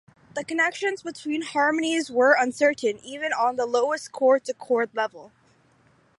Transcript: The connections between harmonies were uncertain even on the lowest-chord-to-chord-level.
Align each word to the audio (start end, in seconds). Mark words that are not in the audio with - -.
The 0.33 0.43
connections 0.43 1.03
between 1.03 1.43
harmonies 1.43 2.09
were 2.09 2.33
uncertain 2.33 2.97
even 3.05 3.31
on 3.33 3.55
the 3.55 3.67
lowest-chord-to-chord-level. 3.67 5.31